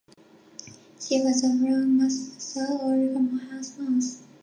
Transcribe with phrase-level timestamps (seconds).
[0.99, 4.23] She was a brown "Mus musculus" or common house mouse.